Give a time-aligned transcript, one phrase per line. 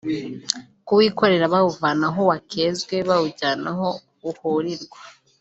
[0.87, 3.89] kuwikorera bawuvana aho wakezwe bawujyana aho
[4.29, 4.99] uhurirwa